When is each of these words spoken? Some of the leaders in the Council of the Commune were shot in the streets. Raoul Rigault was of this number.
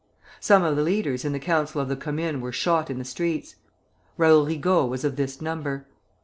Some 0.39 0.63
of 0.63 0.75
the 0.75 0.81
leaders 0.81 1.23
in 1.25 1.31
the 1.31 1.37
Council 1.37 1.79
of 1.79 1.87
the 1.87 1.95
Commune 1.95 2.41
were 2.41 2.51
shot 2.51 2.89
in 2.89 2.97
the 2.97 3.05
streets. 3.05 3.57
Raoul 4.17 4.47
Rigault 4.47 4.87
was 4.89 5.03
of 5.03 5.15
this 5.15 5.39
number. 5.41 5.85